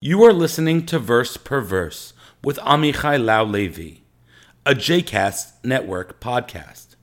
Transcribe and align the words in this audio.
You 0.00 0.22
are 0.22 0.32
listening 0.32 0.86
to 0.86 1.00
Verse 1.00 1.36
per 1.36 1.60
Verse 1.60 2.12
with 2.44 2.58
Amichai 2.58 3.20
Lau 3.20 3.44
Lavie, 3.44 4.02
a 4.64 4.72
JCast 4.72 5.54
Network 5.64 6.20
podcast. 6.20 6.94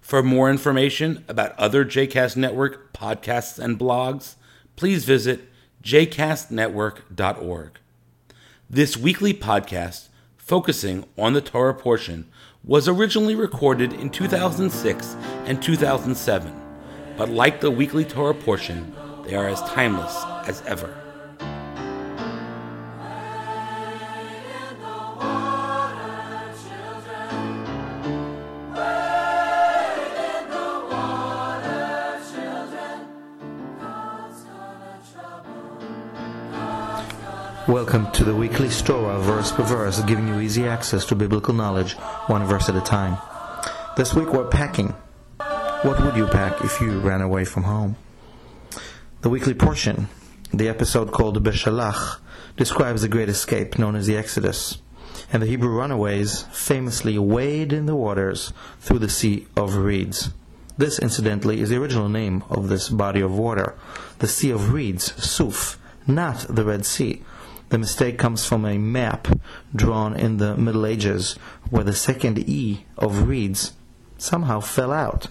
For 0.00 0.22
more 0.22 0.48
information 0.48 1.22
about 1.28 1.52
other 1.58 1.84
JCast 1.84 2.38
Network 2.38 2.94
podcasts 2.94 3.58
and 3.58 3.78
blogs, 3.78 4.36
please 4.74 5.04
visit 5.04 5.50
jcastnetwork.org. 5.84 7.78
This 8.70 8.96
weekly 8.96 9.34
podcast, 9.34 10.08
focusing 10.38 11.04
on 11.18 11.34
the 11.34 11.42
Torah 11.42 11.74
portion, 11.74 12.26
was 12.64 12.88
originally 12.88 13.34
recorded 13.34 13.92
in 13.92 14.08
2006 14.08 15.14
and 15.44 15.62
2007, 15.62 16.60
but 17.18 17.28
like 17.28 17.60
the 17.60 17.70
weekly 17.70 18.06
Torah 18.06 18.32
portion, 18.32 18.94
they 19.24 19.34
are 19.34 19.46
as 19.46 19.60
timeless 19.60 20.16
as 20.48 20.62
ever. 20.62 21.09
Welcome 37.68 38.10
to 38.12 38.24
the 38.24 38.34
weekly 38.34 38.70
Torah 38.70 39.20
verse 39.20 39.52
per 39.52 39.62
verse, 39.62 40.00
giving 40.04 40.26
you 40.26 40.40
easy 40.40 40.66
access 40.66 41.04
to 41.04 41.14
biblical 41.14 41.52
knowledge, 41.52 41.92
one 42.26 42.44
verse 42.46 42.70
at 42.70 42.74
a 42.74 42.80
time. 42.80 43.18
This 43.98 44.14
week 44.14 44.32
we're 44.32 44.48
packing. 44.48 44.94
What 45.82 46.00
would 46.00 46.16
you 46.16 46.26
pack 46.26 46.64
if 46.64 46.80
you 46.80 46.98
ran 47.00 47.20
away 47.20 47.44
from 47.44 47.64
home? 47.64 47.96
The 49.20 49.28
weekly 49.28 49.52
portion, 49.52 50.08
the 50.54 50.70
episode 50.70 51.12
called 51.12 51.44
Beshalach, 51.44 52.20
describes 52.56 53.02
the 53.02 53.08
great 53.08 53.28
escape 53.28 53.78
known 53.78 53.94
as 53.94 54.06
the 54.06 54.16
Exodus. 54.16 54.78
And 55.30 55.42
the 55.42 55.46
Hebrew 55.46 55.68
runaways 55.68 56.44
famously 56.50 57.18
wade 57.18 57.74
in 57.74 57.84
the 57.84 57.94
waters 57.94 58.54
through 58.80 59.00
the 59.00 59.10
Sea 59.10 59.46
of 59.54 59.76
Reeds. 59.76 60.30
This, 60.78 60.98
incidentally, 60.98 61.60
is 61.60 61.68
the 61.68 61.76
original 61.76 62.08
name 62.08 62.42
of 62.48 62.68
this 62.68 62.88
body 62.88 63.20
of 63.20 63.36
water, 63.36 63.76
the 64.18 64.28
Sea 64.28 64.50
of 64.50 64.72
Reeds, 64.72 65.12
Suf, 65.22 65.78
not 66.06 66.46
the 66.48 66.64
Red 66.64 66.86
Sea. 66.86 67.22
The 67.70 67.78
mistake 67.78 68.18
comes 68.18 68.44
from 68.44 68.64
a 68.64 68.78
map 68.78 69.28
drawn 69.74 70.16
in 70.16 70.38
the 70.38 70.56
Middle 70.56 70.84
Ages 70.84 71.34
where 71.70 71.84
the 71.84 71.94
second 71.94 72.38
E 72.48 72.84
of 72.98 73.28
reeds 73.28 73.74
somehow 74.18 74.58
fell 74.58 74.92
out 74.92 75.28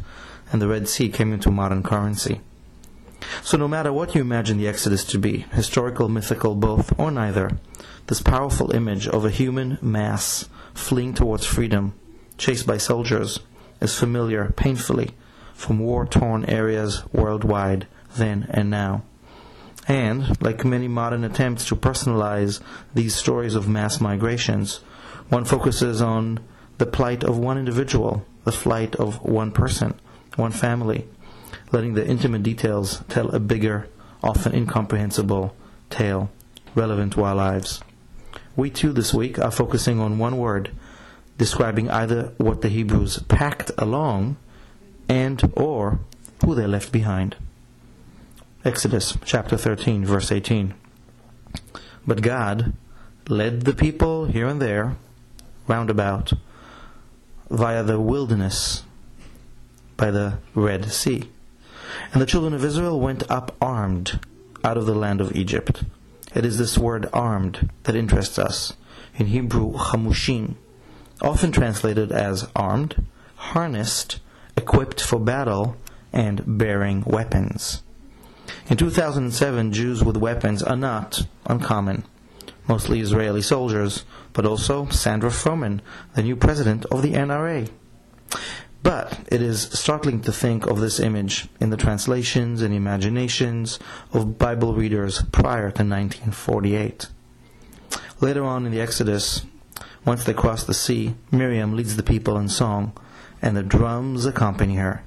and 0.51 0.61
the 0.61 0.67
Red 0.69 0.87
Sea 0.87 1.09
came 1.09 1.33
into 1.33 1.51
modern 1.51 1.83
currency. 1.83 2.39
So, 3.43 3.57
no 3.57 3.67
matter 3.67 3.91
what 3.91 4.15
you 4.15 4.21
imagine 4.21 4.57
the 4.57 4.69
Exodus 4.69 5.03
to 5.05 5.19
be, 5.19 5.39
historical, 5.51 6.07
mythical, 6.07 6.55
both, 6.55 6.97
or 6.97 7.11
neither, 7.11 7.51
this 8.07 8.21
powerful 8.21 8.71
image 8.71 9.05
of 9.05 9.25
a 9.25 9.29
human 9.29 9.77
mass 9.81 10.47
fleeing 10.73 11.13
towards 11.13 11.45
freedom, 11.45 11.93
chased 12.37 12.65
by 12.65 12.77
soldiers, 12.77 13.41
is 13.81 13.99
familiar 13.99 14.53
painfully 14.55 15.11
from 15.53 15.79
war 15.79 16.05
torn 16.05 16.45
areas 16.45 17.03
worldwide 17.11 17.85
then 18.15 18.47
and 18.49 18.69
now. 18.69 19.03
And, 19.89 20.39
like 20.39 20.63
many 20.63 20.87
modern 20.87 21.23
attempts 21.23 21.65
to 21.65 21.75
personalize 21.75 22.61
these 22.93 23.15
stories 23.15 23.55
of 23.55 23.67
mass 23.67 23.99
migrations, 23.99 24.77
one 25.29 25.45
focuses 25.45 25.99
on 25.99 26.39
the 26.77 26.85
plight 26.85 27.23
of 27.23 27.39
one 27.39 27.57
individual, 27.57 28.23
the 28.43 28.51
flight 28.51 28.95
of 28.95 29.23
one 29.23 29.51
person, 29.51 29.99
one 30.35 30.51
family, 30.51 31.07
letting 31.71 31.95
the 31.95 32.07
intimate 32.07 32.43
details 32.43 33.03
tell 33.09 33.29
a 33.29 33.39
bigger, 33.39 33.89
often 34.21 34.53
incomprehensible 34.53 35.55
tale 35.89 36.29
relevant 36.75 37.13
to 37.13 37.23
our 37.23 37.33
lives. 37.33 37.81
We 38.55 38.69
too 38.69 38.93
this 38.93 39.11
week 39.11 39.39
are 39.39 39.49
focusing 39.49 39.99
on 39.99 40.19
one 40.19 40.37
word, 40.37 40.69
describing 41.39 41.89
either 41.89 42.33
what 42.37 42.61
the 42.61 42.69
Hebrews 42.69 43.23
packed 43.27 43.71
along 43.77 44.37
and 45.07 45.52
or 45.55 45.99
who 46.45 46.53
they 46.53 46.67
left 46.67 46.91
behind. 46.91 47.35
Exodus 48.65 49.17
chapter 49.23 49.55
13, 49.55 50.03
verse 50.03 50.33
18. 50.33 50.73
But 52.05 52.21
God 52.21 52.73
led 53.30 53.61
the 53.61 53.73
people 53.73 54.25
here 54.25 54.47
and 54.47 54.61
there, 54.61 54.97
round 55.65 55.89
about, 55.89 56.33
via 57.49 57.83
the 57.83 58.02
wilderness, 58.02 58.83
by 59.95 60.11
the 60.11 60.39
Red 60.53 60.92
Sea. 60.92 61.30
And 62.11 62.21
the 62.21 62.25
children 62.25 62.53
of 62.53 62.65
Israel 62.65 62.99
went 62.99 63.23
up 63.31 63.55
armed 63.61 64.20
out 64.61 64.76
of 64.76 64.86
the 64.86 64.93
land 64.93 65.21
of 65.21 65.33
Egypt. 65.37 65.86
It 66.36 66.43
is 66.43 66.58
this 66.58 66.77
word 66.77 67.08
armed 67.14 67.70
that 67.83 67.95
interests 67.95 68.37
us. 68.37 68.73
In 69.15 69.27
Hebrew, 69.27 69.71
chamushim, 69.71 70.55
often 71.21 71.53
translated 71.53 72.11
as 72.11 72.49
armed, 72.58 73.08
harnessed, 73.36 74.20
equipped 74.58 74.99
for 74.99 75.17
battle, 75.17 75.77
and 76.11 76.43
bearing 76.45 77.05
weapons. 77.05 77.83
In 78.70 78.77
2007, 78.77 79.73
Jews 79.73 80.04
with 80.04 80.17
weapons 80.17 80.61
are 80.64 80.76
not 80.76 81.26
uncommon. 81.45 82.05
Mostly 82.67 82.99
Israeli 82.99 83.42
soldiers, 83.42 84.05
but 84.33 84.45
also 84.45 84.87
Sandra 84.89 85.30
Froman, 85.30 85.82
the 86.14 86.23
new 86.23 86.36
president 86.36 86.86
of 86.86 87.02
the 87.02 87.14
NRA. 87.14 87.70
But 88.83 89.20
it 89.32 89.42
is 89.42 89.61
startling 89.61 90.21
to 90.21 90.32
think 90.32 90.65
of 90.65 90.80
this 90.80 90.99
image 90.99 91.48
in 91.59 91.70
the 91.70 91.77
translations 91.77 92.61
and 92.61 92.73
imaginations 92.73 93.80
of 94.14 94.38
Bible 94.38 94.73
readers 94.73 95.23
prior 95.32 95.71
to 95.71 95.83
1948. 95.83 97.08
Later 98.21 98.43
on 98.43 98.65
in 98.65 98.71
the 98.71 98.82
Exodus, 98.82 99.45
once 100.05 100.23
they 100.23 100.33
cross 100.33 100.64
the 100.64 100.73
sea, 100.73 101.15
Miriam 101.32 101.76
leads 101.76 101.95
the 101.95 102.04
people 102.04 102.38
in 102.38 102.49
song, 102.49 102.93
and 103.42 103.55
the 103.55 103.64
drums 103.64 104.26
accompany 104.26 104.76
her. 104.76 105.04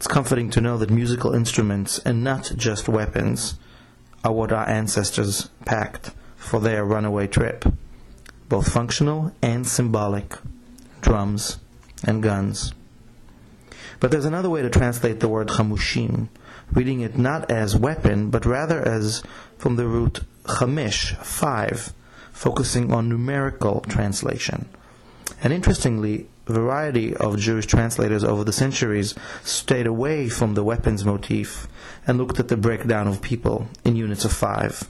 It's 0.00 0.06
comforting 0.06 0.48
to 0.52 0.62
know 0.62 0.78
that 0.78 0.88
musical 0.88 1.34
instruments, 1.34 1.98
and 1.98 2.24
not 2.24 2.52
just 2.56 2.88
weapons, 2.88 3.58
are 4.24 4.32
what 4.32 4.50
our 4.50 4.66
ancestors 4.66 5.50
packed 5.66 6.12
for 6.38 6.58
their 6.58 6.86
runaway 6.86 7.26
trip, 7.26 7.66
both 8.48 8.72
functional 8.72 9.30
and 9.42 9.68
symbolic 9.68 10.38
drums 11.02 11.58
and 12.02 12.22
guns. 12.22 12.72
But 14.00 14.10
there's 14.10 14.24
another 14.24 14.48
way 14.48 14.62
to 14.62 14.70
translate 14.70 15.20
the 15.20 15.28
word 15.28 15.48
chamushim, 15.48 16.28
reading 16.72 17.02
it 17.02 17.18
not 17.18 17.50
as 17.50 17.76
weapon, 17.76 18.30
but 18.30 18.46
rather 18.46 18.80
as 18.80 19.22
from 19.58 19.76
the 19.76 19.86
root 19.86 20.20
chamish, 20.46 21.14
five, 21.18 21.92
focusing 22.32 22.90
on 22.90 23.10
numerical 23.10 23.82
translation. 23.82 24.66
And 25.42 25.52
interestingly, 25.52 26.26
variety 26.50 27.16
of 27.16 27.38
Jewish 27.38 27.66
translators 27.66 28.24
over 28.24 28.44
the 28.44 28.52
centuries 28.52 29.14
stayed 29.42 29.86
away 29.86 30.28
from 30.28 30.54
the 30.54 30.64
weapons 30.64 31.04
motif 31.04 31.68
and 32.06 32.18
looked 32.18 32.38
at 32.38 32.48
the 32.48 32.56
breakdown 32.56 33.06
of 33.06 33.22
people 33.22 33.68
in 33.84 33.96
units 33.96 34.24
of 34.24 34.32
five. 34.32 34.88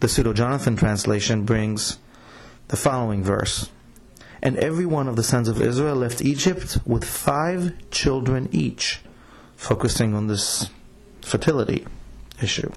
The 0.00 0.08
Pseudo 0.08 0.32
Jonathan 0.32 0.76
translation 0.76 1.44
brings 1.44 1.98
the 2.68 2.76
following 2.76 3.22
verse 3.22 3.70
And 4.42 4.56
every 4.58 4.86
one 4.86 5.08
of 5.08 5.16
the 5.16 5.22
sons 5.22 5.48
of 5.48 5.60
Israel 5.60 5.96
left 5.96 6.22
Egypt 6.22 6.78
with 6.84 7.04
five 7.04 7.72
children 7.90 8.48
each, 8.52 9.00
focusing 9.56 10.14
on 10.14 10.26
this 10.26 10.68
fertility 11.22 11.86
issue. 12.42 12.70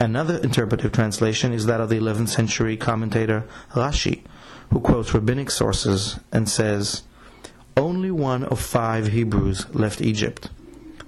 Another 0.00 0.38
interpretive 0.38 0.92
translation 0.92 1.52
is 1.52 1.66
that 1.66 1.80
of 1.80 1.88
the 1.88 1.98
11th 1.98 2.28
century 2.28 2.76
commentator 2.76 3.44
Rashi, 3.72 4.22
who 4.70 4.80
quotes 4.80 5.12
rabbinic 5.12 5.50
sources 5.50 6.20
and 6.32 6.48
says, 6.48 7.02
only 7.78 8.10
one 8.10 8.42
of 8.44 8.60
five 8.60 9.08
Hebrews 9.08 9.72
left 9.72 10.00
Egypt, 10.00 10.50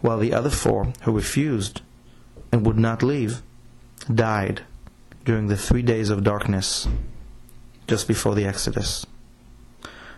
while 0.01 0.19
the 0.19 0.33
other 0.33 0.51
four 0.51 0.93
who 1.03 1.13
refused 1.13 1.83
and 2.53 2.65
would 2.65 2.79
not 2.79 3.03
leave 3.03 3.43
died 4.13 4.63
during 5.25 5.49
the 5.49 5.57
three 5.57 5.83
days 5.83 6.11
of 6.11 6.25
darkness 6.25 6.89
just 7.87 8.07
before 8.07 8.35
the 8.35 8.47
Exodus. 8.47 9.05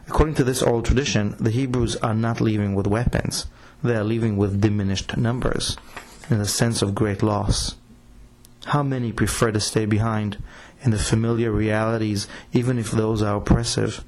According 0.07 0.35
to 0.37 0.45
this 0.45 0.63
oral 0.63 0.83
tradition, 0.83 1.37
the 1.41 1.51
Hebrews 1.51 1.97
are 1.97 2.15
not 2.15 2.41
leaving 2.41 2.75
with 2.75 2.87
weapons, 2.87 3.47
they 3.83 3.97
are 3.97 4.05
leaving 4.05 4.37
with 4.37 4.61
diminished 4.61 5.17
numbers, 5.17 5.77
in 6.29 6.41
a 6.41 6.45
sense 6.45 6.83
of 6.83 6.95
great 6.95 7.23
loss. 7.23 7.77
How 8.67 8.83
many 8.83 9.11
prefer 9.11 9.53
to 9.53 9.61
stay 9.61 9.87
behind 9.87 10.43
in 10.83 10.91
the 10.91 10.99
familiar 10.99 11.51
realities, 11.51 12.29
even 12.53 12.79
if 12.79 12.91
those 12.91 13.23
are 13.23 13.37
oppressive? 13.37 14.05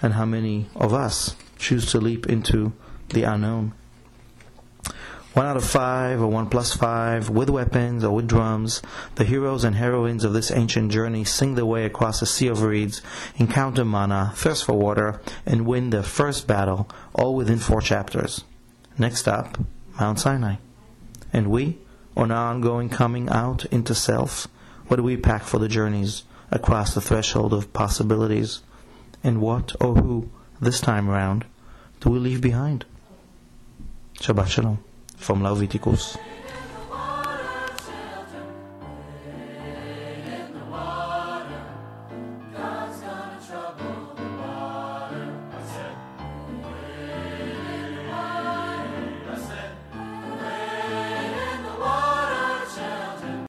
And 0.00 0.14
how 0.14 0.24
many 0.24 0.66
of 0.76 0.92
us 0.92 1.34
choose 1.64 1.86
to 1.90 1.98
leap 1.98 2.26
into 2.26 2.72
the 3.08 3.24
unknown. 3.24 3.72
One 5.32 5.46
out 5.46 5.56
of 5.56 5.64
five, 5.64 6.20
or 6.20 6.28
one 6.28 6.48
plus 6.48 6.74
five, 6.76 7.28
with 7.28 7.50
weapons 7.50 8.04
or 8.04 8.14
with 8.14 8.28
drums, 8.28 8.80
the 9.16 9.24
heroes 9.24 9.64
and 9.64 9.74
heroines 9.74 10.22
of 10.22 10.32
this 10.32 10.52
ancient 10.52 10.92
journey 10.92 11.24
sing 11.24 11.56
their 11.56 11.66
way 11.66 11.84
across 11.84 12.22
a 12.22 12.26
sea 12.26 12.46
of 12.46 12.62
reeds, 12.62 13.02
encounter 13.36 13.84
manna, 13.84 14.32
thirst 14.36 14.64
for 14.64 14.74
water, 14.74 15.20
and 15.44 15.66
win 15.66 15.90
their 15.90 16.04
first 16.04 16.46
battle, 16.46 16.88
all 17.14 17.34
within 17.34 17.58
four 17.58 17.80
chapters. 17.80 18.44
Next 18.96 19.26
up, 19.26 19.58
Mount 19.98 20.20
Sinai. 20.20 20.56
And 21.32 21.48
we, 21.48 21.78
on 22.16 22.30
our 22.30 22.52
ongoing 22.52 22.88
coming 22.88 23.28
out 23.28 23.64
into 23.72 23.92
self, 23.92 24.46
What 24.86 24.96
do 24.96 25.02
we 25.02 25.16
pack 25.16 25.42
for 25.44 25.58
the 25.58 25.68
journeys 25.68 26.24
across 26.50 26.94
the 26.94 27.00
threshold 27.00 27.52
of 27.52 27.72
possibilities? 27.72 28.60
And 29.22 29.40
what 29.40 29.74
or 29.80 29.94
who, 29.94 30.30
this 30.60 30.80
time 30.80 31.08
round, 31.08 31.46
do 32.04 32.10
we 32.10 32.18
leave 32.18 32.42
behind? 32.42 32.84
Shabbat 34.20 34.48
Shalom 34.48 34.78
from 35.16 35.40
Lauvitikus. 35.40 36.18